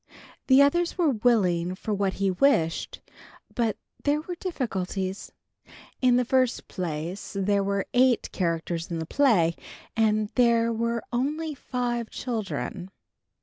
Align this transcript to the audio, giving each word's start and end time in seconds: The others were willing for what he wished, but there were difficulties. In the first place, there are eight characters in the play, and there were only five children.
The 0.47 0.63
others 0.63 0.97
were 0.97 1.11
willing 1.11 1.75
for 1.75 1.93
what 1.93 2.13
he 2.13 2.31
wished, 2.31 3.01
but 3.53 3.77
there 4.03 4.21
were 4.21 4.33
difficulties. 4.33 5.31
In 6.01 6.15
the 6.15 6.25
first 6.25 6.67
place, 6.67 7.37
there 7.39 7.61
are 7.69 7.85
eight 7.93 8.31
characters 8.31 8.89
in 8.89 8.97
the 8.97 9.05
play, 9.05 9.55
and 9.95 10.29
there 10.29 10.73
were 10.73 11.03
only 11.13 11.53
five 11.53 12.09
children. 12.09 12.89